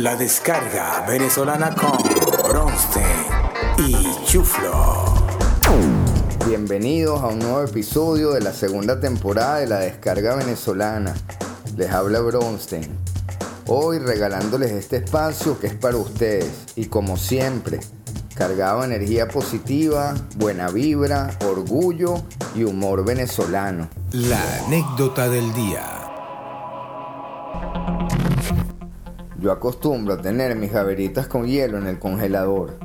La 0.00 0.16
descarga 0.16 1.04
venezolana 1.06 1.74
con 1.74 1.92
Bronstein 2.48 3.04
y 3.86 4.24
Chuflo. 4.24 5.12
Bienvenidos 6.46 7.20
a 7.20 7.26
un 7.26 7.38
nuevo 7.38 7.62
episodio 7.64 8.30
de 8.30 8.40
la 8.40 8.54
segunda 8.54 8.98
temporada 8.98 9.58
de 9.58 9.66
la 9.66 9.80
descarga 9.80 10.36
venezolana. 10.36 11.14
Les 11.76 11.90
habla 11.90 12.20
Bronstein. 12.20 12.88
Hoy 13.66 13.98
regalándoles 13.98 14.70
este 14.72 14.96
espacio 14.96 15.60
que 15.60 15.66
es 15.66 15.74
para 15.74 15.98
ustedes 15.98 16.50
y 16.76 16.86
como 16.86 17.18
siempre, 17.18 17.80
cargado 18.34 18.80
de 18.80 18.94
energía 18.94 19.28
positiva, 19.28 20.14
buena 20.36 20.70
vibra, 20.70 21.36
orgullo 21.46 22.22
y 22.54 22.64
humor 22.64 23.04
venezolano. 23.04 23.90
La 24.12 24.40
anécdota 24.64 25.28
del 25.28 25.52
día. 25.52 25.99
Yo 29.40 29.52
acostumbro 29.52 30.12
a 30.12 30.20
tener 30.20 30.54
mis 30.54 30.70
gaveritas 30.70 31.26
con 31.26 31.46
hielo 31.46 31.78
en 31.78 31.86
el 31.86 31.98
congelador. 31.98 32.78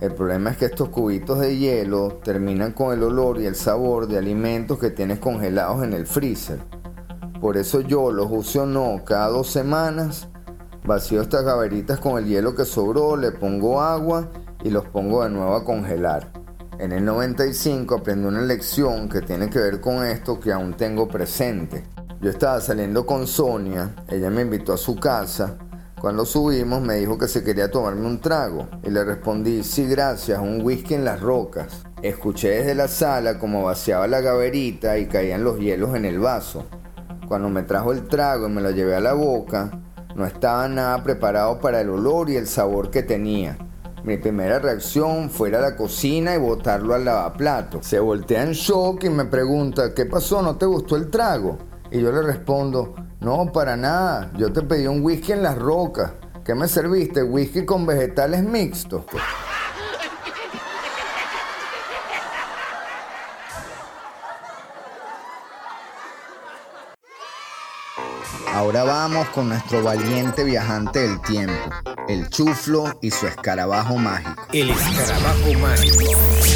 El 0.00 0.14
problema 0.14 0.50
es 0.50 0.56
que 0.56 0.66
estos 0.66 0.90
cubitos 0.90 1.40
de 1.40 1.58
hielo 1.58 2.20
terminan 2.22 2.70
con 2.74 2.92
el 2.92 3.02
olor 3.02 3.40
y 3.40 3.46
el 3.46 3.56
sabor 3.56 4.06
de 4.06 4.16
alimentos 4.16 4.78
que 4.78 4.90
tienes 4.90 5.18
congelados 5.18 5.82
en 5.82 5.92
el 5.92 6.06
freezer. 6.06 6.60
Por 7.40 7.56
eso 7.56 7.80
yo 7.80 8.12
los 8.12 8.28
uso 8.30 8.66
no 8.66 9.02
cada 9.04 9.30
dos 9.30 9.50
semanas. 9.50 10.28
Vacío 10.84 11.22
estas 11.22 11.44
gaveritas 11.44 11.98
con 11.98 12.18
el 12.18 12.26
hielo 12.26 12.54
que 12.54 12.66
sobró, 12.66 13.16
le 13.16 13.32
pongo 13.32 13.82
agua 13.82 14.30
y 14.62 14.70
los 14.70 14.86
pongo 14.86 15.24
de 15.24 15.30
nuevo 15.30 15.56
a 15.56 15.64
congelar. 15.64 16.30
En 16.78 16.92
el 16.92 17.04
95 17.04 17.96
aprendí 17.96 18.28
una 18.28 18.42
lección 18.42 19.08
que 19.08 19.22
tiene 19.22 19.50
que 19.50 19.58
ver 19.58 19.80
con 19.80 20.06
esto 20.06 20.38
que 20.38 20.52
aún 20.52 20.74
tengo 20.74 21.08
presente. 21.08 21.82
Yo 22.20 22.30
estaba 22.30 22.60
saliendo 22.60 23.04
con 23.04 23.26
Sonia, 23.26 23.96
ella 24.06 24.30
me 24.30 24.42
invitó 24.42 24.72
a 24.72 24.78
su 24.78 24.94
casa 24.94 25.58
cuando 26.06 26.24
subimos 26.24 26.82
me 26.82 26.94
dijo 26.94 27.18
que 27.18 27.26
se 27.26 27.42
quería 27.42 27.68
tomarme 27.68 28.06
un 28.06 28.20
trago 28.20 28.68
y 28.84 28.90
le 28.90 29.02
respondí, 29.02 29.64
sí 29.64 29.88
gracias, 29.88 30.38
un 30.38 30.60
whisky 30.62 30.94
en 30.94 31.04
las 31.04 31.20
rocas. 31.20 31.82
Escuché 32.00 32.50
desde 32.50 32.76
la 32.76 32.86
sala 32.86 33.40
como 33.40 33.64
vaciaba 33.64 34.06
la 34.06 34.20
gaverita 34.20 34.98
y 34.98 35.06
caían 35.06 35.42
los 35.42 35.58
hielos 35.58 35.96
en 35.96 36.04
el 36.04 36.20
vaso. 36.20 36.64
Cuando 37.26 37.48
me 37.48 37.64
trajo 37.64 37.90
el 37.90 38.06
trago 38.06 38.46
y 38.46 38.52
me 38.52 38.62
lo 38.62 38.70
llevé 38.70 38.94
a 38.94 39.00
la 39.00 39.14
boca, 39.14 39.72
no 40.14 40.24
estaba 40.24 40.68
nada 40.68 41.02
preparado 41.02 41.58
para 41.58 41.80
el 41.80 41.90
olor 41.90 42.30
y 42.30 42.36
el 42.36 42.46
sabor 42.46 42.92
que 42.92 43.02
tenía. 43.02 43.58
Mi 44.04 44.16
primera 44.16 44.60
reacción 44.60 45.28
fue 45.28 45.48
ir 45.48 45.56
a 45.56 45.60
la 45.60 45.74
cocina 45.74 46.36
y 46.36 46.38
botarlo 46.38 46.94
al 46.94 47.04
lavaplato. 47.04 47.82
Se 47.82 47.98
voltea 47.98 48.44
en 48.44 48.52
shock 48.52 49.02
y 49.02 49.10
me 49.10 49.24
pregunta, 49.24 49.92
¿qué 49.92 50.06
pasó? 50.06 50.40
¿No 50.40 50.54
te 50.54 50.66
gustó 50.66 50.94
el 50.94 51.10
trago? 51.10 51.58
Y 51.90 52.00
yo 52.00 52.12
le 52.12 52.22
respondo, 52.22 52.94
no, 53.26 53.50
para 53.50 53.76
nada. 53.76 54.30
Yo 54.36 54.52
te 54.52 54.62
pedí 54.62 54.86
un 54.86 55.02
whisky 55.02 55.32
en 55.32 55.42
las 55.42 55.58
rocas. 55.58 56.12
¿Qué 56.44 56.54
me 56.54 56.68
serviste? 56.68 57.24
Whisky 57.24 57.64
con 57.66 57.84
vegetales 57.84 58.44
mixtos. 58.44 59.02
Ahora 68.54 68.84
vamos 68.84 69.28
con 69.30 69.48
nuestro 69.48 69.82
valiente 69.82 70.44
viajante 70.44 71.00
del 71.00 71.20
tiempo, 71.22 71.52
el 72.08 72.30
chuflo 72.30 72.96
y 73.02 73.10
su 73.10 73.26
escarabajo 73.26 73.96
mágico. 73.96 74.46
El 74.52 74.70
escarabajo 74.70 75.52
mágico. 75.60 76.55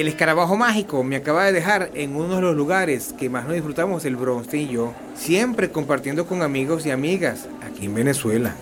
El 0.00 0.08
escarabajo 0.08 0.56
mágico 0.56 1.04
me 1.04 1.16
acaba 1.16 1.44
de 1.44 1.52
dejar 1.52 1.90
en 1.92 2.16
uno 2.16 2.36
de 2.36 2.40
los 2.40 2.56
lugares 2.56 3.14
que 3.18 3.28
más 3.28 3.44
nos 3.44 3.52
disfrutamos 3.52 4.02
el 4.06 4.16
Bronstein 4.16 4.66
y 4.66 4.72
yo, 4.72 4.94
siempre 5.14 5.70
compartiendo 5.70 6.26
con 6.26 6.40
amigos 6.40 6.86
y 6.86 6.90
amigas 6.90 7.48
aquí 7.62 7.84
en 7.84 7.94
Venezuela. 7.94 8.54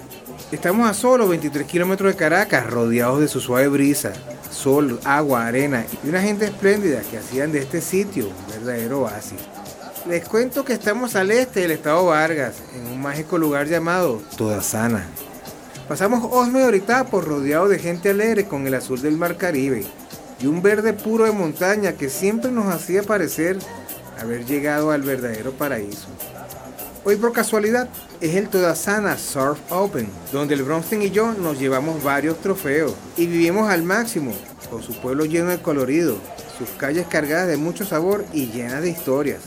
Estamos 0.51 0.91
a 0.91 0.95
solo 0.95 1.29
23 1.29 1.65
kilómetros 1.65 2.11
de 2.11 2.19
Caracas, 2.19 2.67
rodeados 2.67 3.21
de 3.21 3.29
su 3.29 3.39
suave 3.39 3.69
brisa, 3.69 4.15
sol, 4.51 4.99
agua, 5.05 5.47
arena 5.47 5.87
y 6.03 6.09
una 6.09 6.21
gente 6.21 6.47
espléndida 6.47 7.03
que 7.09 7.19
hacían 7.19 7.53
de 7.53 7.61
este 7.61 7.83
sitio 7.83 8.31
un 8.31 8.53
verdadero 8.53 9.03
oasis. 9.03 9.39
Les 10.09 10.27
cuento 10.27 10.65
que 10.65 10.73
estamos 10.73 11.15
al 11.15 11.31
este 11.31 11.61
del 11.61 11.71
estado 11.71 12.07
Vargas, 12.07 12.57
en 12.75 12.85
un 12.95 13.01
mágico 13.01 13.39
lugar 13.39 13.69
llamado 13.69 14.21
Toda 14.37 14.61
Sana. 14.61 15.07
Pasamos 15.87 16.29
Osme 16.33 16.59
y 16.59 16.63
ahorita 16.65 17.05
por 17.05 17.29
rodeado 17.29 17.69
de 17.69 17.79
gente 17.79 18.11
alegre 18.11 18.47
con 18.47 18.67
el 18.67 18.75
azul 18.75 19.01
del 19.01 19.17
mar 19.17 19.37
Caribe 19.37 19.87
y 20.41 20.47
un 20.47 20.63
verde 20.63 20.93
puro 20.93 21.25
de 21.25 21.33
montaña 21.33 21.93
que 21.93 22.09
siempre 22.09 22.51
nos 22.51 22.67
hacía 22.67 23.03
parecer 23.03 23.59
haber 24.21 24.45
llegado 24.45 24.91
al 24.91 25.03
verdadero 25.03 25.53
paraíso. 25.53 26.09
Hoy 27.05 27.17
por 27.17 27.33
casualidad 27.33 27.89
es 28.21 28.35
el 28.35 28.49
Todasana 28.49 29.17
Surf 29.17 29.59
Open, 29.71 30.09
donde 30.33 30.55
el 30.55 30.63
Bronstein 30.63 31.03
y 31.03 31.11
yo 31.11 31.33
nos 31.33 31.59
llevamos 31.59 32.03
varios 32.03 32.41
trofeos 32.41 32.95
y 33.17 33.27
vivimos 33.27 33.71
al 33.71 33.83
máximo, 33.83 34.33
con 34.69 34.83
su 34.83 35.01
pueblo 35.01 35.25
lleno 35.25 35.51
de 35.51 35.63
colorido, 35.63 36.19
sus 36.59 36.69
calles 36.71 37.07
cargadas 37.07 37.49
de 37.49 37.57
mucho 37.57 37.87
sabor 37.87 38.25
y 38.33 38.49
llenas 38.49 38.83
de 38.83 38.91
historias. 38.91 39.41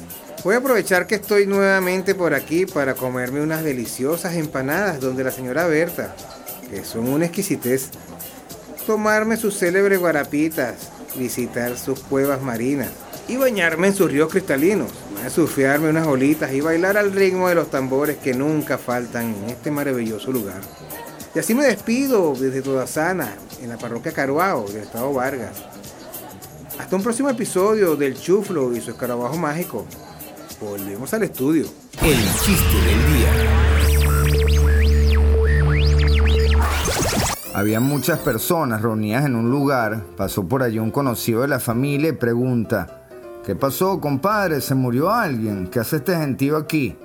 Voy 0.43 0.55
a 0.55 0.57
aprovechar 0.57 1.05
que 1.05 1.15
estoy 1.15 1.45
nuevamente 1.45 2.15
por 2.15 2.33
aquí 2.33 2.65
para 2.65 2.95
comerme 2.95 3.41
unas 3.41 3.63
deliciosas 3.63 4.33
empanadas 4.35 4.99
donde 4.99 5.23
la 5.23 5.31
señora 5.31 5.67
Berta, 5.67 6.15
que 6.69 6.83
son 6.83 7.09
una 7.09 7.25
exquisitez, 7.25 7.91
tomarme 8.85 9.37
sus 9.37 9.57
célebres 9.57 9.99
guarapitas, 9.99 10.89
visitar 11.15 11.77
sus 11.77 11.99
cuevas 11.99 12.41
marinas 12.41 12.89
y 13.27 13.37
bañarme 13.37 13.87
en 13.87 13.95
sus 13.95 14.11
ríos 14.11 14.29
cristalinos, 14.29 14.91
surfearme 15.33 15.89
unas 15.89 16.07
olitas 16.07 16.51
y 16.51 16.61
bailar 16.61 16.97
al 16.97 17.13
ritmo 17.13 17.47
de 17.47 17.55
los 17.55 17.69
tambores 17.69 18.17
que 18.17 18.33
nunca 18.33 18.77
faltan 18.77 19.35
en 19.43 19.49
este 19.49 19.71
maravilloso 19.71 20.31
lugar. 20.31 20.61
Y 21.33 21.39
así 21.39 21.53
me 21.53 21.65
despido 21.65 22.33
desde 22.37 22.61
Toda 22.61 22.87
Sana, 22.87 23.33
en 23.61 23.69
la 23.69 23.77
parroquia 23.77 24.11
Caruao 24.11 24.67
del 24.67 24.83
estado 24.83 25.13
Vargas. 25.13 25.63
Hasta 26.77 26.95
un 26.95 27.03
próximo 27.03 27.29
episodio 27.29 27.95
del 27.95 28.19
Chuflo 28.19 28.75
y 28.75 28.81
su 28.81 28.91
escarabajo 28.91 29.37
mágico. 29.37 29.85
Volvemos 30.59 31.13
al 31.13 31.23
estudio. 31.23 31.65
El 32.01 32.17
chiste 32.43 32.75
del 32.75 33.13
día. 33.13 33.80
Había 37.53 37.81
muchas 37.81 38.19
personas 38.19 38.81
reunidas 38.81 39.25
en 39.25 39.35
un 39.35 39.51
lugar. 39.51 40.05
Pasó 40.15 40.47
por 40.47 40.63
allí 40.63 40.79
un 40.79 40.89
conocido 40.89 41.41
de 41.41 41.49
la 41.49 41.59
familia 41.59 42.09
y 42.09 42.13
pregunta, 42.13 43.03
¿qué 43.45 43.55
pasó, 43.55 43.99
compadre? 43.99 44.61
¿Se 44.61 44.73
murió 44.73 45.11
alguien? 45.11 45.67
¿Qué 45.67 45.81
hace 45.81 45.97
este 45.97 46.15
gentío 46.15 46.55
aquí? 46.55 46.95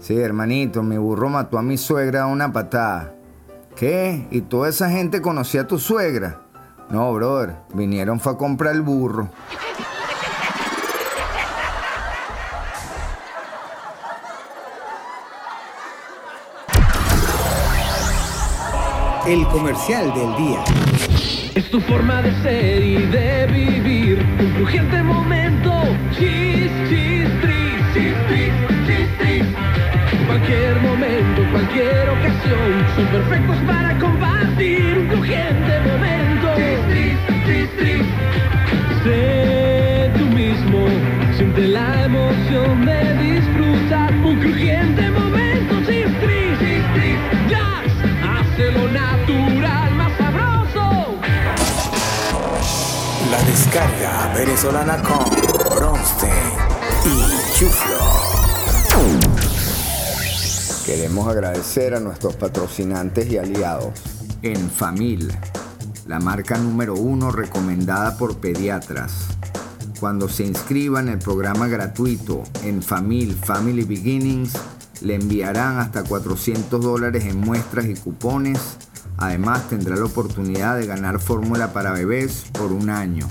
Sí, 0.00 0.18
hermanito, 0.18 0.82
mi 0.82 0.96
burro 0.96 1.28
mató 1.28 1.58
a 1.58 1.62
mi 1.62 1.76
suegra 1.76 2.22
a 2.22 2.26
una 2.26 2.50
patada. 2.50 3.14
¿Qué? 3.76 4.26
¿Y 4.30 4.40
toda 4.42 4.70
esa 4.70 4.88
gente 4.88 5.20
conocía 5.20 5.62
a 5.62 5.66
tu 5.66 5.78
suegra? 5.78 6.40
No, 6.88 7.12
brother, 7.12 7.56
vinieron 7.74 8.20
fue 8.20 8.32
a 8.32 8.36
comprar 8.36 8.74
el 8.74 8.82
burro. 8.82 9.28
El 19.26 19.46
comercial 19.48 20.12
del 20.12 20.36
día. 20.36 20.62
Es 21.54 21.70
tu 21.70 21.80
forma 21.80 22.20
de 22.20 22.30
ser 22.42 22.82
y 22.82 22.96
de 23.06 23.46
vivir. 23.46 24.18
Un 24.38 24.50
crujiente 24.52 25.02
momento. 25.02 25.72
Chis, 26.10 26.70
chis, 26.90 27.26
tris, 27.40 27.80
chis, 27.94 28.14
tris, 28.28 28.52
chis, 28.86 29.18
tris. 29.18 29.44
Cualquier 30.26 30.76
momento, 30.82 31.42
cualquier 31.52 32.10
ocasión. 32.10 32.68
Son 32.96 33.06
perfectos 33.06 33.56
para 33.66 33.98
compartir. 33.98 34.98
Un 34.98 35.06
crujiente 35.08 35.80
momento. 35.88 36.48
Chis, 36.56 37.16
tris, 37.46 37.68
chis. 37.78 38.06
Sé 39.04 40.10
tú 40.18 40.24
mismo. 40.36 40.86
Siente 41.34 41.68
la 41.68 42.04
emoción 42.04 42.84
de 42.84 43.22
disfrutar. 43.22 43.63
La 53.74 53.80
descarga 53.80 54.34
venezolana 54.34 55.02
con 55.02 55.76
Bronstein 55.76 56.32
y 57.06 57.58
Chuflo. 57.58 57.98
Queremos 60.86 61.26
agradecer 61.26 61.94
a 61.94 62.00
nuestros 62.00 62.36
patrocinantes 62.36 63.28
y 63.32 63.38
aliados. 63.38 63.94
En 64.42 64.70
Famil, 64.70 65.32
la 66.06 66.20
marca 66.20 66.56
número 66.56 66.94
uno 66.94 67.32
recomendada 67.32 68.16
por 68.16 68.36
pediatras. 68.36 69.26
Cuando 69.98 70.28
se 70.28 70.44
inscriba 70.44 71.00
en 71.00 71.08
el 71.08 71.18
programa 71.18 71.66
gratuito 71.66 72.44
en 72.62 72.80
Famil 72.80 73.34
Family 73.34 73.82
Beginnings, 73.82 74.52
le 75.00 75.16
enviarán 75.16 75.78
hasta 75.78 76.04
400 76.04 76.80
dólares 76.80 77.24
en 77.24 77.40
muestras 77.40 77.86
y 77.86 77.94
cupones. 77.94 78.76
Además, 79.16 79.68
tendrá 79.68 79.96
la 79.96 80.04
oportunidad 80.04 80.76
de 80.76 80.86
ganar 80.86 81.18
fórmula 81.18 81.72
para 81.72 81.92
bebés 81.92 82.44
por 82.52 82.70
un 82.72 82.88
año. 82.88 83.26